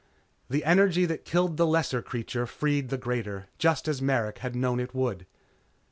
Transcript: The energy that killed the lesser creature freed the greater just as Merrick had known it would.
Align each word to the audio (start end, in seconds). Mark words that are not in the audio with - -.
The 0.49 0.63
energy 0.65 1.05
that 1.05 1.25
killed 1.25 1.57
the 1.57 1.67
lesser 1.67 2.01
creature 2.01 2.47
freed 2.47 2.89
the 2.89 2.97
greater 2.97 3.49
just 3.59 3.87
as 3.87 4.01
Merrick 4.01 4.39
had 4.39 4.55
known 4.55 4.79
it 4.79 4.95
would. 4.95 5.27